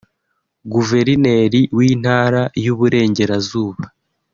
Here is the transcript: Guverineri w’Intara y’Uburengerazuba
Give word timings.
Guverineri 0.73 1.61
w’Intara 1.77 2.41
y’Uburengerazuba 2.65 3.85